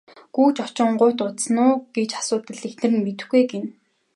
Гүйж 0.35 0.55
очингуут 0.65 1.19
удсан 1.27 1.57
уу 1.65 1.73
гэж 1.95 2.09
асуутал 2.21 2.57
эхнэр 2.69 2.91
нь 2.93 3.03
мэдэхгүй 3.05 3.39
ээ 3.41 3.47
гэнэ. 3.51 3.69